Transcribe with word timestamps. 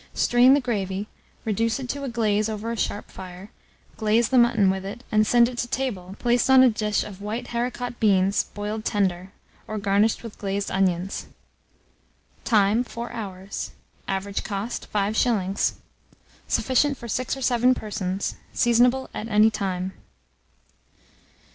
Strain 0.15 0.55
the 0.55 0.59
gravy, 0.59 1.05
reduce 1.45 1.79
it 1.79 1.87
to 1.89 2.03
a 2.03 2.09
glaze 2.09 2.49
over 2.49 2.71
a 2.71 2.75
sharp 2.75 3.11
fire, 3.11 3.51
glaze 3.97 4.29
the 4.29 4.37
mutton 4.39 4.71
with 4.71 4.83
it, 4.83 5.03
and 5.11 5.27
send 5.27 5.47
it 5.47 5.59
to 5.59 5.67
table, 5.67 6.15
placed 6.17 6.49
on 6.49 6.63
a 6.63 6.71
dish 6.71 7.03
of 7.03 7.21
white 7.21 7.49
haricot 7.49 7.99
beans 7.99 8.45
boiled 8.55 8.83
tender, 8.83 9.31
or 9.67 9.77
garnished 9.77 10.23
with 10.23 10.39
glazed 10.39 10.71
onions. 10.71 11.27
Time. 12.43 12.83
4 12.83 13.11
hours. 13.11 13.73
Average 14.07 14.43
cost, 14.43 14.91
5s. 14.91 15.73
Sufficient 16.47 16.97
for 16.97 17.07
6 17.07 17.37
or 17.37 17.41
7 17.43 17.75
persons. 17.75 18.37
Seasonable 18.53 19.07
at 19.13 19.27
any 19.27 19.51
time. 19.51 19.93